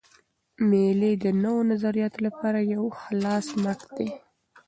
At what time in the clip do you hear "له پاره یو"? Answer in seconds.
2.25-2.83